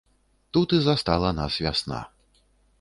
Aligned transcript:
Тут 0.53 0.73
і 0.77 0.79
застала 0.87 1.33
нас 1.43 1.61
вясна. 1.67 2.01